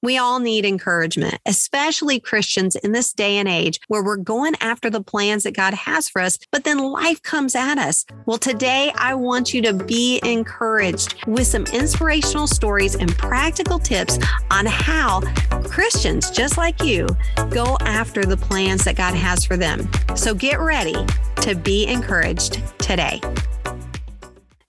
[0.00, 4.90] We all need encouragement, especially Christians in this day and age where we're going after
[4.90, 8.06] the plans that God has for us, but then life comes at us.
[8.24, 14.20] Well, today I want you to be encouraged with some inspirational stories and practical tips
[14.52, 15.20] on how
[15.64, 17.08] Christians just like you
[17.50, 19.90] go after the plans that God has for them.
[20.14, 20.94] So get ready
[21.40, 23.20] to be encouraged today.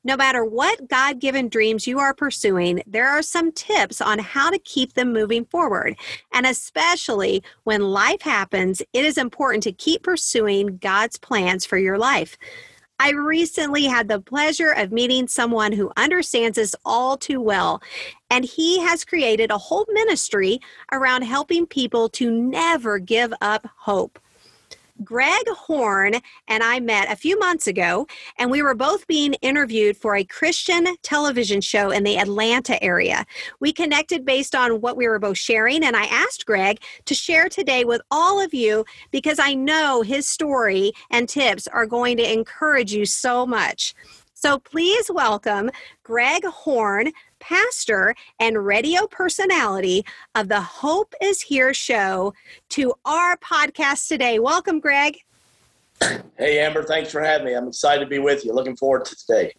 [0.10, 4.50] No matter what God given dreams you are pursuing, there are some tips on how
[4.50, 5.96] to keep them moving forward.
[6.34, 11.99] And especially when life happens, it is important to keep pursuing God's plans for your
[11.99, 12.40] life.
[12.98, 17.80] I recently had the pleasure of meeting someone who understands this all too well.
[18.32, 20.60] And he has created a whole ministry
[20.91, 24.18] around helping people to never give up hope.
[25.03, 26.16] Greg Horn
[26.48, 28.07] and I met a few months ago,
[28.38, 33.26] and we were both being interviewed for a Christian television show in the Atlanta area.
[33.59, 37.48] We connected based on what we were both sharing, and I asked Greg to share
[37.48, 42.31] today with all of you because I know his story and tips are going to
[42.31, 43.93] encourage you so much.
[44.34, 45.70] So please welcome
[46.04, 52.34] Greg Horn, pastor and radio personality of the Hope is Here show,
[52.70, 54.40] to our podcast today.
[54.40, 55.18] Welcome, Greg.
[56.37, 57.54] Hey, Amber, thanks for having me.
[57.54, 58.54] I'm excited to be with you.
[58.54, 59.54] Looking forward to today.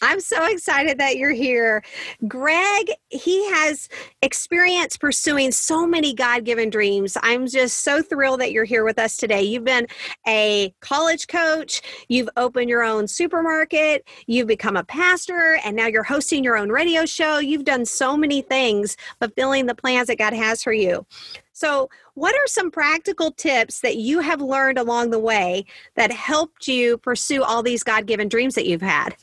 [0.00, 1.82] I'm so excited that you're here.
[2.28, 3.88] Greg, he has
[4.22, 7.16] experience pursuing so many God given dreams.
[7.20, 9.42] I'm just so thrilled that you're here with us today.
[9.42, 9.88] You've been
[10.26, 16.04] a college coach, you've opened your own supermarket, you've become a pastor, and now you're
[16.04, 17.38] hosting your own radio show.
[17.38, 21.06] You've done so many things fulfilling the plans that God has for you.
[21.52, 25.64] So, what are some practical tips that you have learned along the way
[25.96, 29.16] that helped you pursue all these God given dreams that you've had?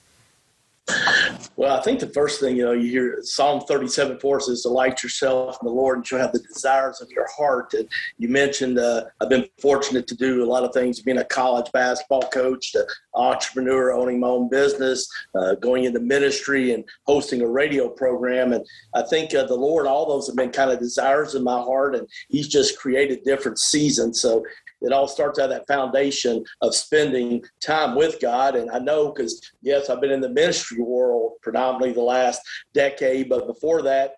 [1.58, 5.02] Well, I think the first thing, you know, you hear Psalm 37 4 says, Delight
[5.02, 7.73] yourself in the Lord and you'll have the desires of your heart.
[7.73, 11.25] And you mentioned uh, I've been fortunate to do a lot of things, being a
[11.25, 17.42] college basketball coach, to entrepreneur, owning my own business, uh, going into ministry, and hosting
[17.42, 18.54] a radio program.
[18.54, 21.59] And I think uh, the Lord, all those have been kind of desires in my
[21.59, 24.21] heart, and He's just created different seasons.
[24.21, 24.43] So
[24.81, 28.55] it all starts out that foundation of spending time with God.
[28.55, 32.41] And I know because, yes, I've been in the ministry world predominantly the last
[32.73, 34.15] decade, but before that,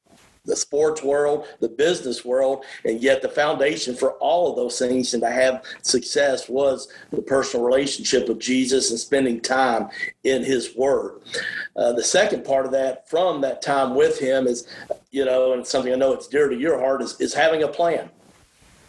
[0.47, 5.13] the sports world, the business world, and yet the foundation for all of those things
[5.13, 9.89] and to have success was the personal relationship with Jesus and spending time
[10.23, 11.21] in His Word.
[11.75, 14.67] Uh, the second part of that, from that time with Him, is,
[15.11, 17.67] you know, and something I know it's dear to your heart, is, is having a
[17.67, 18.09] plan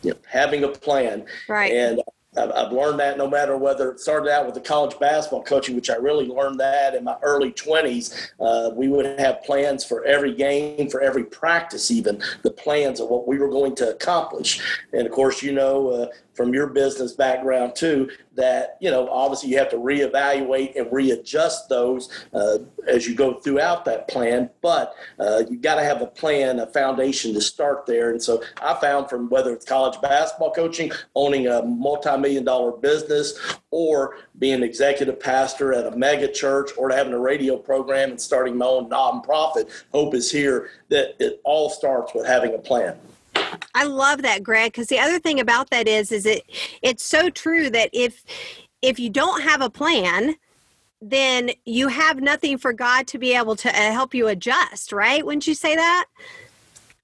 [0.02, 1.24] you know, having a plan.
[1.48, 1.72] Right.
[1.72, 2.00] And
[2.36, 5.90] I've learned that no matter whether it started out with the college basketball coaching, which
[5.90, 8.30] I really learned that in my early 20s.
[8.38, 13.08] Uh, we would have plans for every game, for every practice, even the plans of
[13.08, 14.60] what we were going to accomplish.
[14.92, 16.06] And of course, you know, uh,
[16.38, 21.68] from your business background too that you know obviously you have to reevaluate and readjust
[21.68, 24.48] those uh, as you go throughout that plan.
[24.62, 28.10] But uh, you got to have a plan a foundation to start there.
[28.10, 33.36] And so i found from whether it's college basketball coaching owning a multi-million dollar business
[33.72, 38.56] or being executive pastor at a mega church or having a radio program and starting
[38.56, 42.96] my own nonprofit hope is here that it all starts with having a plan
[43.78, 46.42] I love that, Greg, because the other thing about that is, is it
[46.82, 48.24] it's so true that if
[48.82, 50.34] if you don't have a plan,
[51.00, 55.24] then you have nothing for God to be able to uh, help you adjust, right?
[55.24, 56.06] Wouldn't you say that?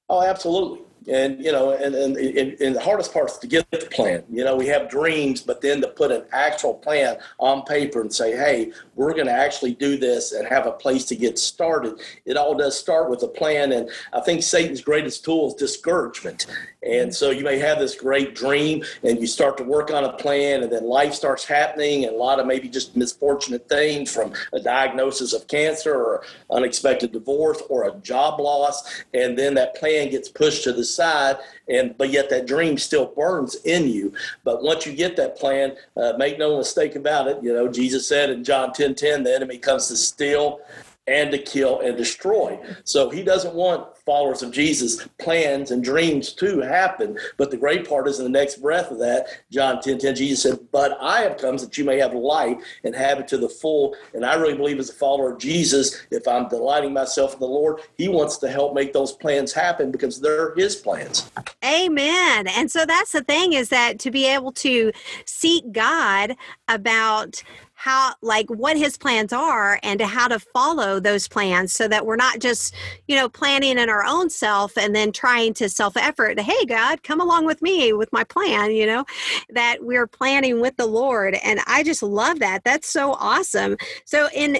[0.09, 3.79] Oh, absolutely and you know and, and, and, the hardest part is to get the
[3.79, 4.25] plan.
[4.31, 8.13] You know we have dreams but then to put an actual plan on paper and
[8.13, 12.01] say hey we're going to actually do this and have a place to get started.
[12.25, 16.47] It all does start with a plan and i think satan's greatest tool is discouragement.
[16.83, 20.13] And so you may have this great dream and you start to work on a
[20.13, 24.33] plan and then life starts happening and a lot of maybe just misfortunate things from
[24.53, 30.11] a diagnosis of cancer or unexpected divorce or a job loss and then that plan
[30.11, 31.37] gets pushed to the side
[31.69, 34.13] and but yet that dream still burns in you.
[34.45, 38.09] But once you get that plan uh, make no mistake about it you know jesus
[38.09, 40.61] said in john 10 10 the enemy comes to steal
[41.07, 42.59] and to kill and destroy.
[42.85, 47.19] So he doesn't want followers of Jesus plans and dreams to happen.
[47.37, 50.43] But the great part is in the next breath of that, John 10 10, Jesus
[50.43, 53.49] said, But I have come that you may have life and have it to the
[53.49, 53.95] full.
[54.13, 57.47] And I really believe as a follower of Jesus, if I'm delighting myself in the
[57.47, 61.31] Lord, he wants to help make those plans happen because they're his plans.
[61.65, 62.49] Amen.
[62.49, 64.93] And so that's the thing is that to be able to
[65.27, 66.37] seek God
[66.69, 67.43] about
[67.85, 72.17] how like what his plans are and how to follow those plans so that we're
[72.17, 72.75] not just
[73.09, 77.03] you know planning in our own self and then trying to self effort hey god
[77.03, 79.05] come along with me with my plan you know
[79.51, 82.65] that we're planning with the lord and i just love that.
[82.65, 83.77] That's so awesome.
[84.05, 84.59] So in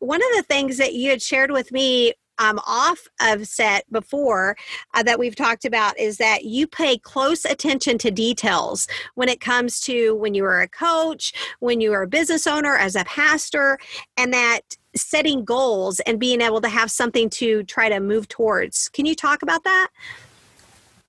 [0.00, 4.56] one of the things that you had shared with me um, off of set before
[4.94, 9.40] uh, that we've talked about is that you pay close attention to details when it
[9.40, 13.04] comes to when you are a coach, when you are a business owner, as a
[13.04, 13.78] pastor,
[14.16, 14.60] and that
[14.94, 18.88] setting goals and being able to have something to try to move towards.
[18.88, 19.88] Can you talk about that?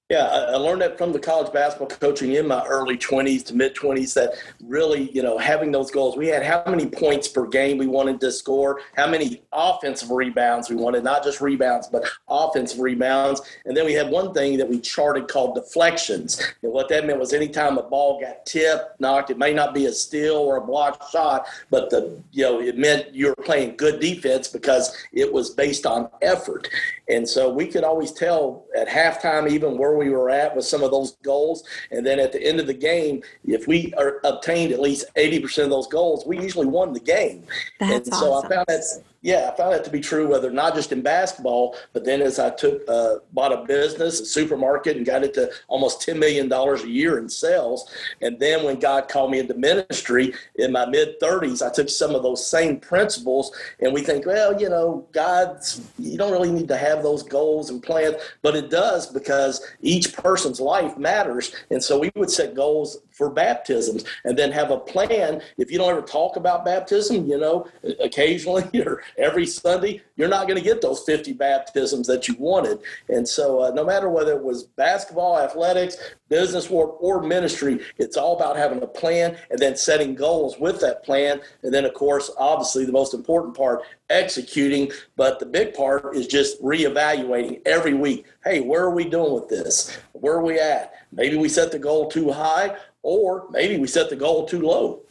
[0.09, 3.75] Yeah, I learned that from the college basketball coaching in my early 20s to mid
[3.75, 6.15] 20s that really, you know, having those goals.
[6.15, 10.69] We had how many points per game we wanted to score, how many offensive rebounds
[10.69, 13.41] we wanted, not just rebounds, but offensive rebounds.
[13.65, 16.41] And then we had one thing that we charted called deflections.
[16.63, 19.87] And what that meant was anytime a ball got tipped, knocked, it may not be
[19.87, 23.75] a steal or a blocked shot, but the, you know, it meant you were playing
[23.75, 26.69] good defense because it was based on effort.
[27.09, 30.83] And so we could always tell at halftime even where we were at with some
[30.83, 31.63] of those goals.
[31.91, 35.65] And then at the end of the game, if we are, obtained at least 80%
[35.65, 37.43] of those goals, we usually won the game.
[37.79, 38.51] That's and so awesome.
[38.51, 41.75] I found that yeah, I found that to be true, whether not just in basketball,
[41.91, 45.51] but then as I took uh, bought a business, a supermarket, and got it to
[45.67, 47.91] almost ten million dollars a year in sales,
[48.21, 52.15] and then when God called me into ministry in my mid thirties, I took some
[52.15, 53.51] of those same principles,
[53.81, 57.69] and we think, well, you know, God's you don't really need to have those goals
[57.69, 62.55] and plans, but it does because each person's life matters, and so we would set
[62.55, 65.41] goals for baptisms and then have a plan.
[65.57, 67.67] If you don't ever talk about baptism, you know,
[67.99, 72.79] occasionally or every Sunday, you're not going to get those 50 baptisms that you wanted.
[73.09, 75.97] And so, uh, no matter whether it was basketball, athletics,
[76.29, 80.79] business work, or ministry, it's all about having a plan and then setting goals with
[80.81, 81.41] that plan.
[81.63, 84.91] And then, of course, obviously, the most important part, executing.
[85.15, 88.25] But the big part is just reevaluating every week.
[88.43, 89.97] Hey, where are we doing with this?
[90.13, 90.93] Where are we at?
[91.11, 95.03] Maybe we set the goal too high, or maybe we set the goal too low.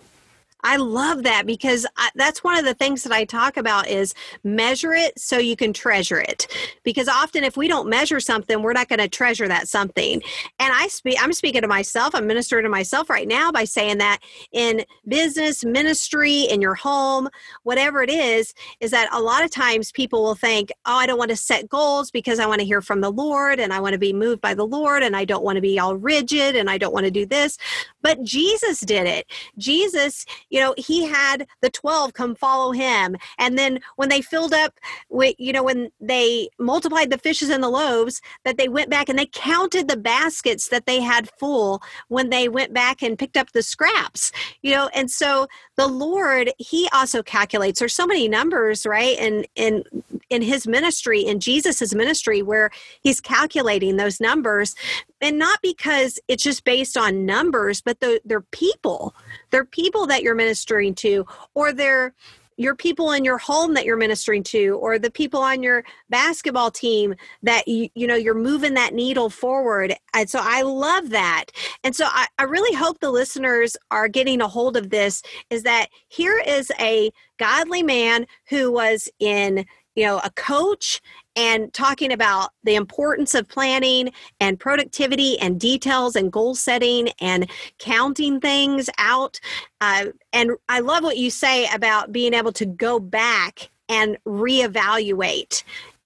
[0.66, 4.14] I love that because I, that's one of the things that I talk about is
[4.42, 6.48] measure it so you can treasure it.
[6.82, 10.20] Because often if we don't measure something, we're not going to treasure that something.
[10.58, 13.98] And I speak I'm speaking to myself, I'm ministering to myself right now by saying
[13.98, 14.18] that
[14.50, 17.28] in business, ministry, in your home,
[17.62, 21.18] whatever it is, is that a lot of times people will think, "Oh, I don't
[21.18, 23.92] want to set goals because I want to hear from the Lord and I want
[23.92, 26.68] to be moved by the Lord and I don't want to be all rigid and
[26.68, 27.56] I don't want to do this."
[28.02, 29.26] But Jesus did it.
[29.58, 30.26] Jesus
[30.56, 33.16] you know he had the 12 come follow him.
[33.38, 34.72] And then when they filled up
[35.10, 39.10] with you know when they multiplied the fishes and the loaves that they went back
[39.10, 43.36] and they counted the baskets that they had full when they went back and picked
[43.36, 44.32] up the scraps
[44.62, 44.88] you know?
[44.94, 47.80] And so the lord he also calculates.
[47.80, 49.84] There's so many numbers right and in
[50.30, 52.70] in his ministry in jesus's ministry where
[53.02, 54.74] he's calculating those numbers
[55.20, 59.14] and not because it's just based on numbers but the, they're people.
[59.50, 61.24] They're people that you're ministering to
[61.54, 62.14] or they're
[62.58, 66.70] your people in your home that you're ministering to or the people on your basketball
[66.70, 69.94] team that you, you know you're moving that needle forward.
[70.14, 71.46] And so i love that.
[71.84, 75.64] And so I, I really hope the listeners are getting a hold of this is
[75.64, 81.00] that here is a godly man who was in you know a coach
[81.34, 84.10] and talking about the importance of planning
[84.40, 89.38] and productivity and details and goal setting and counting things out.
[89.80, 95.62] Uh, and I love what you say about being able to go back and reevaluate.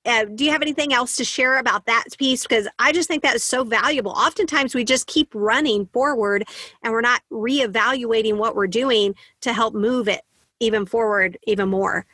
[0.06, 2.42] Uh, do you have anything else to share about that piece?
[2.42, 4.12] Because I just think that is so valuable.
[4.12, 6.44] Oftentimes we just keep running forward
[6.82, 10.22] and we're not reevaluating what we're doing to help move it
[10.58, 12.06] even forward even more.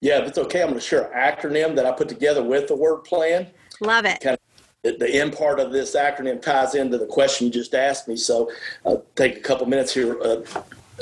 [0.00, 2.68] Yeah, if it's okay, I'm going to share an acronym that I put together with
[2.68, 3.48] the word plan.
[3.80, 4.20] Love it.
[4.20, 4.38] Kind
[4.84, 8.16] of the end part of this acronym ties into the question you just asked me.
[8.16, 8.50] So
[8.86, 10.18] uh, take a couple minutes here.
[10.22, 10.42] Uh,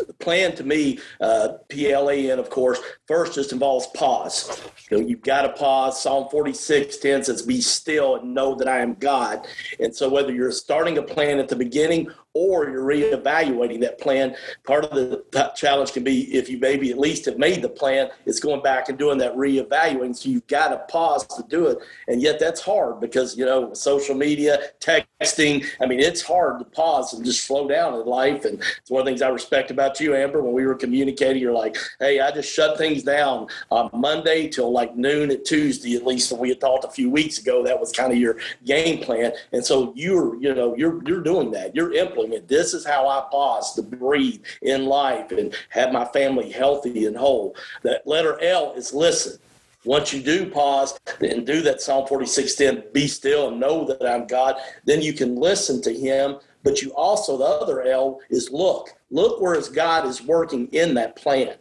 [0.06, 4.62] the plan to me, uh, P-L-A-N, of course, first just involves pause.
[4.90, 6.00] You know, you've got to pause.
[6.00, 9.46] Psalm 46, 10 says, be still and know that I am God.
[9.80, 14.36] And so whether you're starting a plan at the beginning or you're reevaluating that plan.
[14.64, 18.10] Part of the challenge can be if you maybe at least have made the plan,
[18.26, 20.14] it's going back and doing that reevaluating.
[20.14, 21.78] So you've got to pause to do it.
[22.06, 26.64] And yet that's hard because, you know, social media, texting, I mean, it's hard to
[26.64, 28.44] pause and just slow down in life.
[28.44, 31.42] And it's one of the things I respect about you, Amber, when we were communicating,
[31.42, 35.96] you're like, hey, I just shut things down on Monday till like noon at Tuesday,
[35.96, 37.64] at least we had talked a few weeks ago.
[37.64, 39.32] That was kind of your game plan.
[39.52, 41.74] And so you're, you know, you're, you're doing that.
[41.74, 46.50] You're implementing This is how I pause to breathe in life and have my family
[46.50, 47.56] healthy and whole.
[47.82, 49.38] That letter L is listen.
[49.84, 54.26] Once you do pause and do that Psalm 46:10, be still and know that I'm
[54.26, 56.36] God, then you can listen to him.
[56.64, 58.90] But you also, the other L is look.
[59.10, 61.54] Look where his God is working in that plan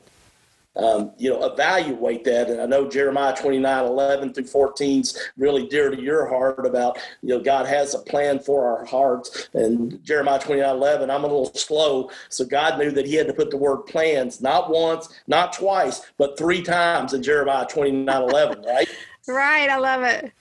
[0.77, 2.49] um, you know, evaluate that.
[2.49, 6.97] And I know Jeremiah 29, 11 through 14 is really dear to your heart about,
[7.21, 9.49] you know, God has a plan for our hearts.
[9.53, 12.11] And Jeremiah 29, 11, I'm a little slow.
[12.29, 16.01] So God knew that he had to put the word plans, not once, not twice,
[16.17, 18.89] but three times in Jeremiah 29, 11, right?
[19.29, 19.69] Right.
[19.69, 20.31] I love it.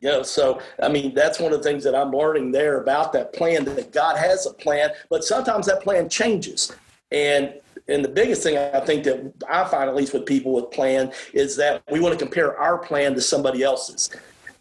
[0.00, 3.12] You know, so I mean, that's one of the things that I'm learning there about
[3.14, 6.72] that plan that God has a plan, but sometimes that plan changes.
[7.10, 7.54] And
[7.88, 11.12] and the biggest thing I think that I find, at least with people with plan,
[11.32, 14.10] is that we want to compare our plan to somebody else's.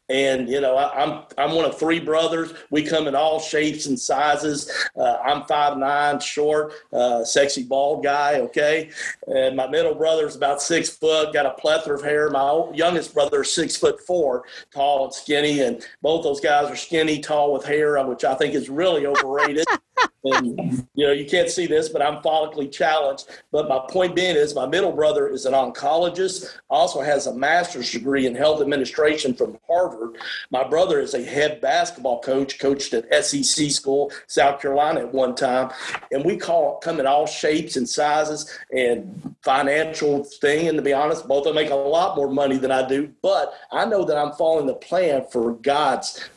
[0.10, 2.53] And you know, I, am I'm one of three brothers.
[2.69, 4.72] We come in all shapes and sizes.
[4.96, 8.36] Uh, I'm five nine, short, uh, sexy bald guy.
[8.36, 8.89] Okay,
[9.27, 12.29] and my middle brother's about six foot, got a plethora of hair.
[12.29, 16.77] My youngest brother is six foot four, tall and skinny, and both those guys are
[16.77, 19.65] skinny, tall with hair, which I think is really overrated.
[20.24, 23.25] and you know you can't see this but i'm follically challenged.
[23.51, 27.92] But my point being is my middle brother is an oncologist also has a master's
[27.92, 30.18] degree in health administration from harvard.
[30.51, 35.36] My brother is a head basketball coach coached at sec school south carolina at one
[35.36, 35.72] time.
[36.12, 40.68] And we call come in all shapes and sizes and financial thing.
[40.68, 43.12] And to be honest both of them make a lot more money than i do.
[43.22, 46.30] But i know that i'm following the plan for god's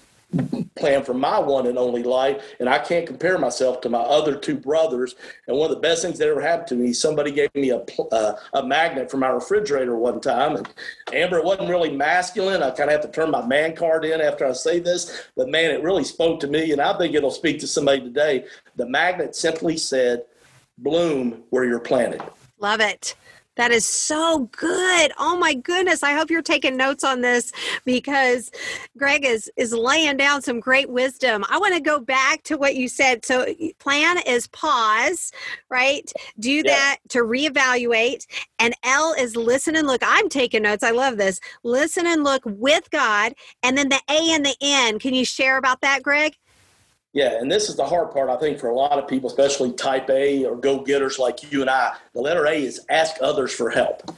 [0.76, 2.42] plan for my one and only life.
[2.58, 5.14] And I can't compare myself to my other two brothers.
[5.46, 7.84] And one of the best things that ever happened to me, somebody gave me a,
[8.12, 10.56] uh, a magnet for my refrigerator one time.
[10.56, 10.68] And
[11.12, 12.62] Amber, it wasn't really masculine.
[12.62, 15.28] I kind of have to turn my man card in after I say this.
[15.37, 16.72] But man, it really spoke to me.
[16.72, 18.46] And I think it'll speak to somebody today.
[18.76, 20.25] The magnet simply said,
[20.78, 22.22] bloom where you're planted.
[22.58, 23.14] Love it.
[23.61, 25.12] That is so good.
[25.19, 26.02] Oh my goodness.
[26.02, 27.52] I hope you're taking notes on this
[27.85, 28.50] because
[28.97, 31.45] Greg is is laying down some great wisdom.
[31.47, 33.23] I want to go back to what you said.
[33.23, 33.45] So
[33.79, 35.31] plan is pause,
[35.69, 36.11] right?
[36.38, 36.62] Do yeah.
[36.62, 38.25] that to reevaluate.
[38.59, 40.00] And L is listen and look.
[40.07, 40.83] I'm taking notes.
[40.83, 41.38] I love this.
[41.62, 43.35] Listen and look with God.
[43.62, 44.99] And then the A and the N.
[44.99, 46.35] Can you share about that, Greg?
[47.12, 49.73] Yeah, and this is the hard part, I think, for a lot of people, especially
[49.73, 51.97] type A or go getters like you and I.
[52.14, 54.14] The letter A is ask others for help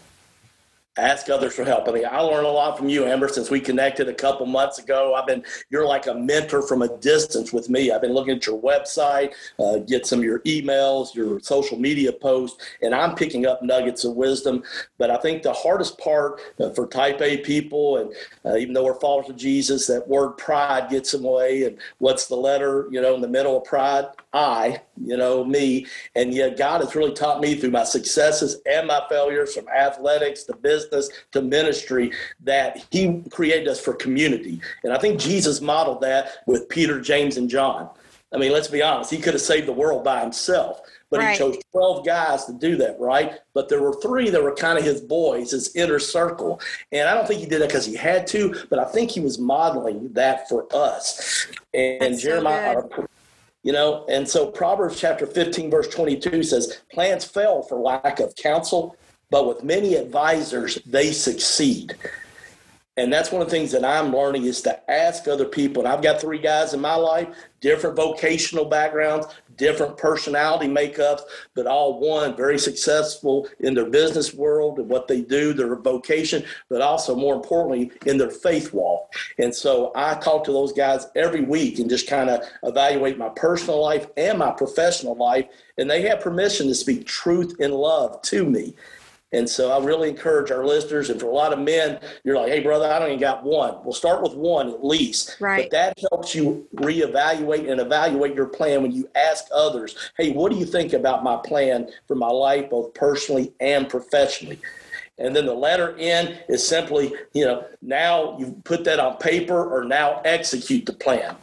[0.99, 1.89] ask others for help.
[1.89, 4.79] I mean, I learned a lot from you, Amber, since we connected a couple months
[4.79, 5.15] ago.
[5.15, 7.91] I've been, you're like a mentor from a distance with me.
[7.91, 12.13] I've been looking at your website, uh, get some of your emails, your social media
[12.13, 14.63] posts, and I'm picking up nuggets of wisdom.
[14.99, 18.13] But I think the hardest part uh, for type A people, and
[18.45, 21.65] uh, even though we're followers of Jesus, that word pride gets in the way.
[21.65, 24.07] And what's the letter, you know, in the middle of pride?
[24.33, 25.87] I, you know, me.
[26.15, 30.45] And yet God has really taught me through my successes and my failures from athletics
[30.45, 32.13] to business to ministry
[32.45, 34.61] that He created us for community.
[34.85, 37.91] And I think Jesus modeled that with Peter, James, and John.
[38.35, 41.33] I mean, let's be honest, he could have saved the world by himself, but right.
[41.33, 43.39] he chose 12 guys to do that, right?
[43.53, 46.59] But there were three that were kind of his boys, his inner circle.
[46.93, 49.21] And I don't think he did that because he had to, but I think he
[49.21, 51.47] was modeling that for us.
[51.75, 53.07] And That's Jeremiah, so
[53.63, 58.35] you know, and so Proverbs chapter 15, verse 22 says, Plans fail for lack of
[58.35, 58.97] counsel,
[59.31, 61.97] but with many advisors, they succeed.
[62.99, 65.83] And that's one of the things that I'm learning is to ask other people.
[65.83, 67.29] And I've got three guys in my life,
[67.61, 71.23] different vocational backgrounds, different personality makeups,
[71.55, 76.45] but all one very successful in their business world and what they do, their vocation,
[76.69, 78.92] but also more importantly in their faith walk.
[79.39, 83.31] And so I talk to those guys every week and just kind of evaluate my
[83.31, 85.47] personal life and my professional life.
[85.79, 88.75] And they have permission to speak truth in love to me.
[89.35, 92.51] And so I really encourage our listeners, and for a lot of men, you're like,
[92.51, 93.77] hey, brother, I don't even got one.
[93.83, 95.39] We'll start with one at least.
[95.41, 95.63] Right.
[95.63, 100.53] But that helps you reevaluate and evaluate your plan when you ask others, hey, what
[100.53, 104.61] do you think about my plan for my life, both personally and professionally?
[105.23, 109.73] And then the letter N is simply, you know, now you put that on paper
[109.73, 111.37] or now execute the plan.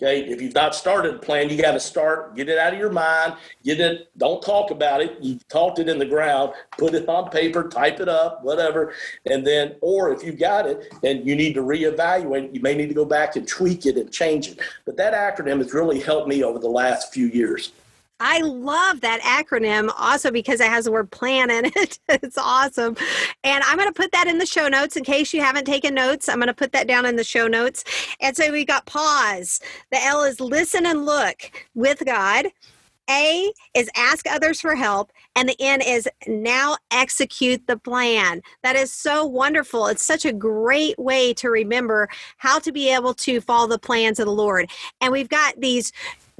[0.00, 2.78] Okay, if you've not started a plan, you got to start, get it out of
[2.78, 5.16] your mind, get it, don't talk about it.
[5.22, 8.92] You've talked it in the ground, put it on paper, type it up, whatever.
[9.24, 12.88] And then, or if you've got it and you need to reevaluate, you may need
[12.88, 14.60] to go back and tweak it and change it.
[14.84, 17.72] But that acronym has really helped me over the last few years.
[18.18, 21.98] I love that acronym also because it has the word plan in it.
[22.08, 22.96] it's awesome.
[23.44, 25.94] And I'm going to put that in the show notes in case you haven't taken
[25.94, 26.28] notes.
[26.28, 27.84] I'm going to put that down in the show notes.
[28.20, 29.60] And so we got pause.
[29.90, 32.46] The L is listen and look with God.
[33.08, 38.42] A is ask others for help, and the N is now execute the plan.
[38.64, 39.86] That is so wonderful.
[39.86, 42.08] It's such a great way to remember
[42.38, 44.68] how to be able to follow the plans of the Lord.
[45.00, 45.92] And we've got these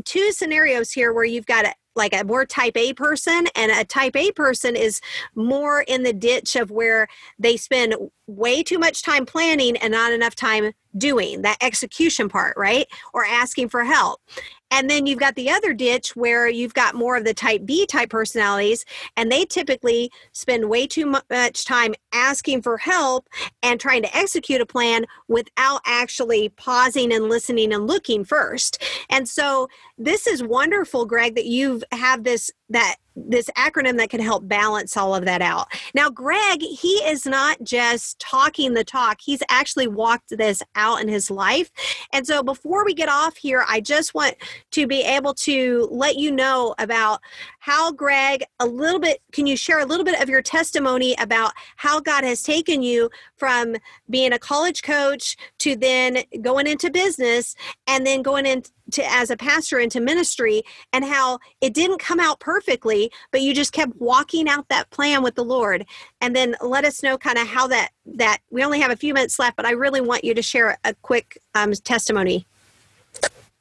[0.05, 3.85] two scenarios here where you've got a, like a more type A person, and a
[3.85, 5.01] type A person is
[5.35, 7.95] more in the ditch of where they spend
[8.27, 12.87] way too much time planning and not enough time doing that execution part, right?
[13.15, 14.21] Or asking for help.
[14.71, 17.87] And then you've got the other ditch where you've got more of the type B
[17.87, 18.85] type personalities,
[19.17, 23.29] and they typically spend way too much time asking for help
[23.63, 28.83] and trying to execute a plan without actually pausing and listening and looking first.
[29.11, 29.69] And so
[29.99, 34.47] this is wonderful, Greg, that you have have this that this acronym that can help
[34.47, 35.69] balance all of that out.
[35.95, 41.09] Now, Greg, he is not just talking the talk, he's actually walked this out in
[41.09, 41.71] his life.
[42.13, 44.35] And so, before we get off here, I just want
[44.73, 47.21] to be able to let you know about
[47.59, 51.53] how, Greg, a little bit, can you share a little bit of your testimony about
[51.77, 53.77] how God has taken you from
[54.11, 57.55] being a college coach to then going into business
[57.87, 58.71] and then going into
[59.03, 60.63] as a pastor into ministry
[60.93, 65.23] and how it didn't come out perfectly but you just kept walking out that plan
[65.23, 65.85] with the lord
[66.21, 69.13] and then let us know kind of how that that we only have a few
[69.13, 72.47] minutes left but i really want you to share a quick um, testimony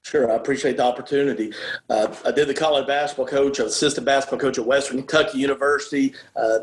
[0.05, 1.51] Sure, I appreciate the opportunity.
[1.89, 6.13] Uh, I did the college basketball coach, assistant basketball coach at Western Kentucky University.
[6.35, 6.59] Uh,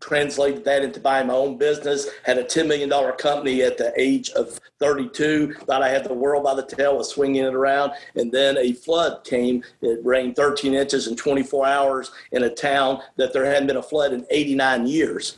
[0.00, 2.08] translated that into buying my own business.
[2.24, 5.54] Had a $10 million company at the age of 32.
[5.54, 7.92] Thought I had the world by the tail, was swinging it around.
[8.14, 9.62] And then a flood came.
[9.82, 13.82] It rained 13 inches in 24 hours in a town that there hadn't been a
[13.82, 15.36] flood in 89 years.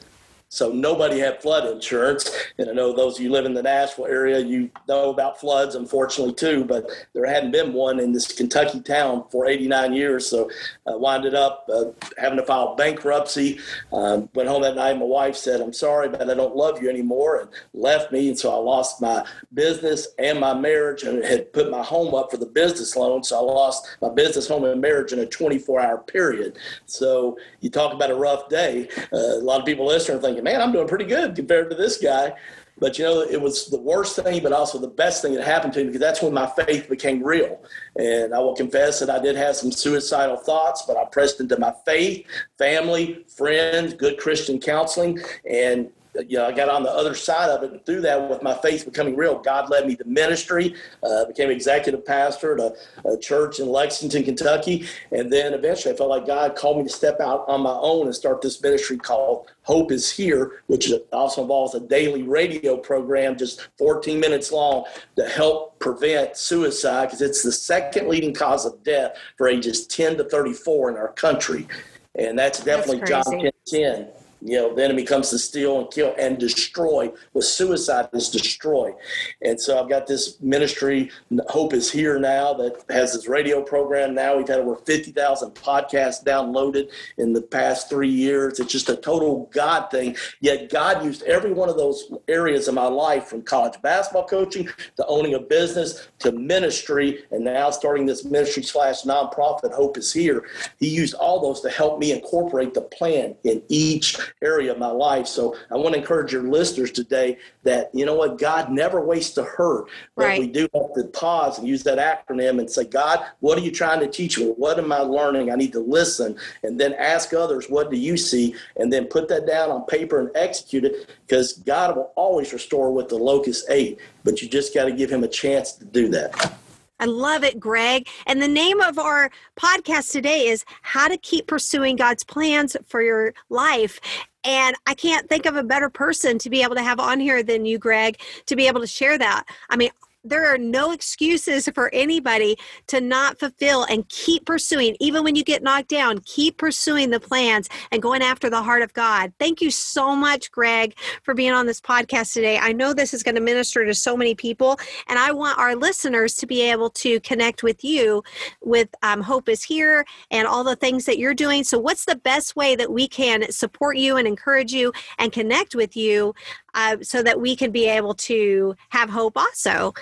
[0.53, 2.29] So nobody had flood insurance.
[2.59, 5.77] And I know those of you live in the Nashville area, you know about floods,
[5.77, 10.27] unfortunately, too, but there hadn't been one in this Kentucky town for 89 years.
[10.27, 10.51] So
[10.89, 11.85] I winded up uh,
[12.19, 13.61] having to file bankruptcy.
[13.93, 14.99] Um, went home that night.
[14.99, 18.29] My wife said, I'm sorry, but I don't love you anymore, and left me.
[18.29, 22.33] And so I lost my business and my marriage and had put my home up
[22.33, 23.23] for the business loan.
[23.23, 26.59] So I lost my business, home, and marriage in a 24 hour period.
[26.87, 28.89] So you talk about a rough day.
[29.13, 31.77] Uh, a lot of people listening are thinking, man, I'm doing pretty good compared to
[31.77, 32.35] this guy.
[32.79, 35.75] But you know, it was the worst thing, but also the best thing that happened
[35.75, 37.61] to me because that's when my faith became real.
[37.97, 41.59] And I will confess that I did have some suicidal thoughts, but I pressed into
[41.59, 42.27] my faith,
[42.57, 47.63] family, friends, good Christian counseling, and you know, I got on the other side of
[47.63, 50.75] it, and through that, with my faith becoming real, God led me to ministry.
[51.03, 52.61] Uh, became executive pastor at
[53.05, 56.83] a, a, church in Lexington, Kentucky, and then eventually, I felt like God called me
[56.85, 60.91] to step out on my own and start this ministry called Hope Is Here, which
[61.13, 64.85] also involves a daily radio program, just 14 minutes long,
[65.17, 70.17] to help prevent suicide because it's the second leading cause of death for ages 10
[70.17, 71.69] to 34 in our country,
[72.17, 73.53] and that's definitely that's John 10.
[73.67, 74.09] 10
[74.43, 77.13] you know, the enemy comes to steal and kill and destroy.
[77.35, 78.95] With suicide is destroy.
[79.43, 81.11] And so I've got this ministry,
[81.49, 84.37] Hope is Here now, that has this radio program now.
[84.37, 88.61] We've had over 50,000 podcasts downloaded in the past three years.
[88.61, 90.17] It's just a total God thing.
[90.41, 94.69] Yet God used every one of those areas of my life from college basketball coaching
[94.97, 100.13] to owning a business to ministry and now starting this ministry slash nonprofit, Hope is
[100.13, 100.45] Here.
[100.79, 104.91] He used all those to help me incorporate the plan in each area of my
[104.91, 105.27] life.
[105.27, 109.37] So I want to encourage your listeners today that, you know what, God never wastes
[109.39, 109.87] a hurt.
[110.17, 110.41] But right.
[110.41, 113.71] we do have to pause and use that acronym and say, God, what are you
[113.71, 114.47] trying to teach me?
[114.57, 115.51] What am I learning?
[115.51, 118.55] I need to listen and then ask others, what do you see?
[118.77, 122.93] And then put that down on paper and execute it because God will always restore
[122.93, 123.99] what the locust ate.
[124.25, 126.55] But you just got to give him a chance to do that.
[127.01, 128.09] I love it, Greg.
[128.27, 133.01] And the name of our podcast today is How to Keep Pursuing God's Plans for
[133.01, 134.01] Your Life.
[134.45, 137.43] And I can't think of a better person to be able to have on here
[137.43, 139.45] than you, Greg, to be able to share that.
[139.71, 139.91] I mean,
[140.25, 142.57] there are no excuses for anybody
[142.89, 144.97] to not fulfill and keep pursuing.
[145.01, 148.83] Even when you get knocked down keep pursuing the plans and going after the heart
[148.83, 149.33] of god.
[149.39, 152.59] Thank you so much greg for being on this podcast today.
[152.59, 154.79] I know this is going to minister to so many people
[155.09, 158.23] and i want our listeners to be able to connect with you
[158.63, 161.65] with um, hope is here and all the things that you're doing.
[161.65, 165.75] So what's the best way that we can support you and encourage you and connect
[165.75, 166.35] with you
[166.75, 169.95] uh, so that we can be able to have hope also.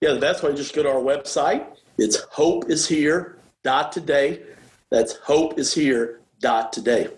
[0.00, 1.66] Yeah, the best way just go to our website.
[1.98, 4.42] It's hopeishere.com dot today.
[4.90, 7.08] That's hope is here dot today.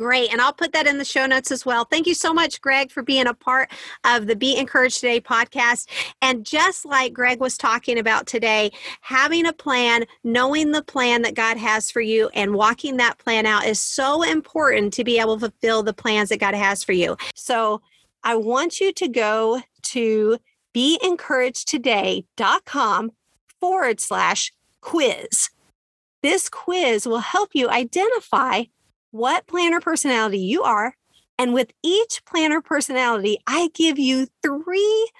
[0.00, 0.32] Great.
[0.32, 1.84] And I'll put that in the show notes as well.
[1.84, 3.70] Thank you so much, Greg, for being a part
[4.06, 5.90] of the Be Encouraged Today podcast.
[6.22, 8.70] And just like Greg was talking about today,
[9.02, 13.44] having a plan, knowing the plan that God has for you, and walking that plan
[13.44, 16.92] out is so important to be able to fulfill the plans that God has for
[16.92, 17.18] you.
[17.34, 17.82] So
[18.24, 20.38] I want you to go to
[20.74, 23.12] beencouragedtoday.com
[23.60, 25.50] forward slash quiz.
[26.22, 28.62] This quiz will help you identify
[29.10, 30.94] what planner personality you are.
[31.38, 35.10] And with each planner personality, I give you three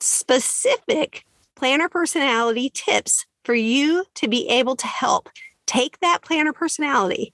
[0.00, 1.24] specific
[1.54, 5.28] planner personality tips for you to be able to help
[5.66, 7.32] take that planner personality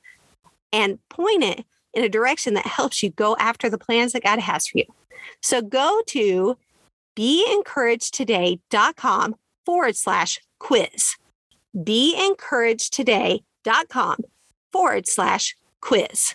[0.72, 1.64] and point it
[1.94, 4.84] in a direction that helps you go after the plans that God has for you.
[5.42, 6.56] So go to
[7.16, 11.16] beencouragedtoday.com forward slash quiz.
[11.74, 14.16] Beencouragedtoday.com
[14.72, 16.34] forward slash quiz.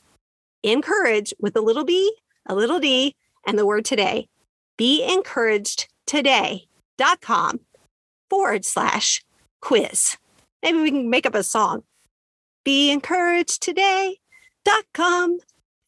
[0.64, 2.16] Encourage with a little b,
[2.48, 4.28] a little d, and the word today.
[4.78, 7.60] Be encouraged today.com
[8.30, 9.24] forward slash
[9.62, 10.18] quiz.
[10.64, 11.84] Maybe we can make up a song.
[12.64, 15.40] Be encouraged today.com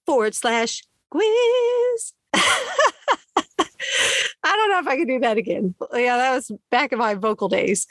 [0.06, 2.14] forward slash quiz.
[4.44, 5.76] I don't know if I can do that again.
[5.94, 7.88] Yeah, that was back in my vocal days.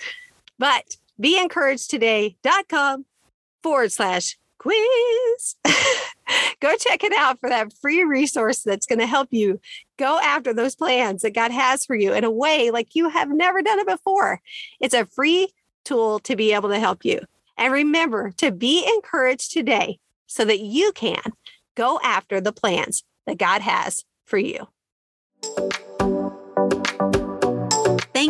[0.59, 3.07] But be encouraged today.com
[3.63, 5.57] forward slash quiz.
[6.61, 9.61] go check it out for that free resource that's going to help you
[9.99, 13.29] go after those plans that God has for you in a way like you have
[13.29, 14.41] never done it before.
[14.81, 15.53] It's a free
[15.85, 17.21] tool to be able to help you.
[17.59, 21.33] And remember to be encouraged today so that you can
[21.75, 24.69] go after the plans that God has for you.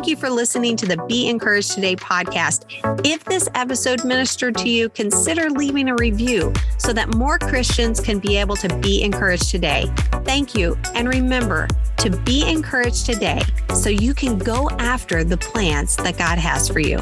[0.03, 2.65] Thank you for listening to the Be Encouraged Today podcast.
[3.07, 8.19] If this episode ministered to you, consider leaving a review so that more Christians can
[8.19, 9.85] be able to be encouraged today.
[10.25, 10.77] Thank you.
[10.97, 13.43] And remember to be encouraged today
[13.77, 16.99] so you can go after the plans that God has for you.